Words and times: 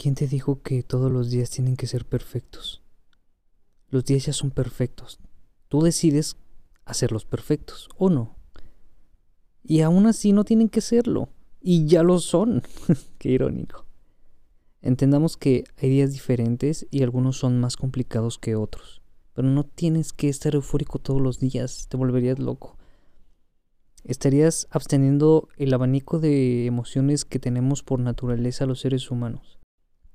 ¿Quién 0.00 0.14
te 0.14 0.26
dijo 0.26 0.62
que 0.62 0.82
todos 0.82 1.12
los 1.12 1.28
días 1.28 1.50
tienen 1.50 1.76
que 1.76 1.86
ser 1.86 2.06
perfectos? 2.06 2.80
Los 3.90 4.06
días 4.06 4.24
ya 4.24 4.32
son 4.32 4.50
perfectos. 4.50 5.20
Tú 5.68 5.82
decides 5.82 6.38
hacerlos 6.86 7.26
perfectos 7.26 7.90
o 7.98 8.08
no. 8.08 8.34
Y 9.62 9.82
aún 9.82 10.06
así 10.06 10.32
no 10.32 10.44
tienen 10.44 10.70
que 10.70 10.80
serlo. 10.80 11.28
Y 11.60 11.84
ya 11.84 12.02
lo 12.02 12.18
son. 12.18 12.62
Qué 13.18 13.28
irónico. 13.28 13.84
Entendamos 14.80 15.36
que 15.36 15.64
hay 15.76 15.90
días 15.90 16.12
diferentes 16.14 16.86
y 16.90 17.02
algunos 17.02 17.36
son 17.36 17.60
más 17.60 17.76
complicados 17.76 18.38
que 18.38 18.56
otros. 18.56 19.02
Pero 19.34 19.48
no 19.48 19.64
tienes 19.64 20.14
que 20.14 20.30
estar 20.30 20.54
eufórico 20.54 20.98
todos 20.98 21.20
los 21.20 21.40
días. 21.40 21.88
Te 21.90 21.98
volverías 21.98 22.38
loco. 22.38 22.78
Estarías 24.04 24.66
absteniendo 24.70 25.50
el 25.58 25.74
abanico 25.74 26.18
de 26.18 26.64
emociones 26.64 27.26
que 27.26 27.38
tenemos 27.38 27.82
por 27.82 28.00
naturaleza 28.00 28.64
los 28.64 28.80
seres 28.80 29.10
humanos. 29.10 29.60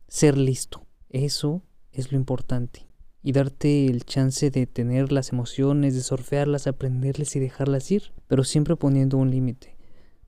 Ser 0.07 0.37
listo. 0.37 0.85
Eso 1.09 1.61
es 1.91 2.11
lo 2.11 2.17
importante. 2.17 2.87
Y 3.23 3.31
darte 3.31 3.87
el 3.87 4.05
chance 4.05 4.51
de 4.51 4.67
tener 4.67 5.11
las 5.11 5.31
emociones, 5.31 5.95
de 5.95 6.01
surfearlas, 6.01 6.67
aprenderles 6.67 7.35
y 7.35 7.39
dejarlas 7.39 7.89
ir. 7.91 8.13
Pero 8.27 8.43
siempre 8.43 8.75
poniendo 8.75 9.17
un 9.17 9.31
límite. 9.31 9.75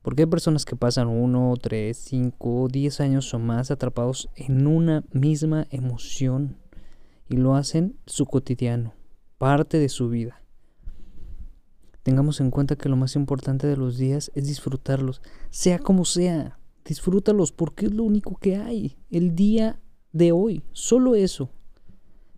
Porque 0.02 0.22
hay 0.22 0.26
personas 0.26 0.64
que 0.64 0.76
pasan 0.76 1.08
uno, 1.08 1.54
tres, 1.60 1.98
cinco, 1.98 2.68
diez 2.70 3.00
años 3.00 3.32
o 3.34 3.38
más 3.38 3.70
atrapados 3.70 4.28
en 4.36 4.66
una 4.66 5.04
misma 5.12 5.66
emoción 5.70 6.56
y 7.28 7.36
lo 7.36 7.54
hacen 7.54 7.98
su 8.06 8.26
cotidiano, 8.26 8.94
parte 9.36 9.78
de 9.78 9.88
su 9.88 10.08
vida. 10.08 10.42
Tengamos 12.02 12.40
en 12.40 12.50
cuenta 12.50 12.76
que 12.76 12.88
lo 12.88 12.96
más 12.96 13.16
importante 13.16 13.66
de 13.66 13.76
los 13.76 13.98
días 13.98 14.30
es 14.34 14.46
disfrutarlos, 14.46 15.20
sea 15.50 15.78
como 15.78 16.04
sea. 16.04 16.58
Disfrútalos 16.88 17.52
porque 17.52 17.84
es 17.84 17.92
lo 17.92 18.02
único 18.02 18.36
que 18.36 18.56
hay, 18.56 18.96
el 19.10 19.34
día 19.34 19.78
de 20.12 20.32
hoy, 20.32 20.62
solo 20.72 21.16
eso. 21.16 21.50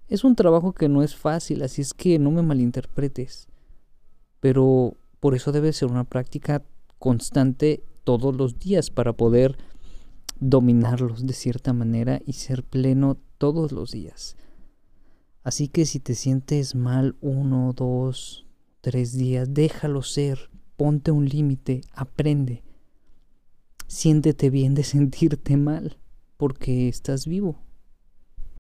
Es 0.09 0.25
un 0.25 0.35
trabajo 0.35 0.73
que 0.73 0.89
no 0.89 1.05
es 1.05 1.15
fácil, 1.15 1.63
así 1.63 1.83
es 1.83 1.95
que 1.95 2.19
no 2.19 2.33
me 2.33 2.43
malinterpretes. 2.43 3.47
Pero 4.41 4.97
por 5.21 5.37
eso 5.37 5.53
debe 5.53 5.73
ser 5.73 5.89
una 5.89 6.03
práctica 6.03 6.65
constante 6.99 7.85
todos 8.03 8.35
los 8.35 8.59
días 8.59 8.91
para 8.91 9.13
poder 9.13 9.57
dominarlos 10.41 11.25
de 11.29 11.33
cierta 11.33 11.73
manera 11.73 12.21
y 12.27 12.33
ser 12.33 12.65
pleno 12.65 13.19
todos 13.39 13.71
los 13.71 13.93
días. 13.93 14.37
Así 15.45 15.69
que 15.69 15.87
si 15.87 16.01
te 16.01 16.17
sientes 16.17 16.75
mal 16.75 17.15
uno, 17.21 17.73
dos, 17.73 18.49
tres 18.81 19.13
días, 19.13 19.55
déjalo 19.55 20.03
ser, 20.03 20.51
ponte 20.77 21.13
un 21.13 21.29
límite, 21.29 21.83
aprende. 21.93 22.65
Siéntete 24.01 24.49
bien 24.49 24.75
de 24.75 24.83
sentirte 24.83 25.59
mal, 25.59 25.99
porque 26.39 26.89
estás 26.89 27.27
vivo. 27.27 27.59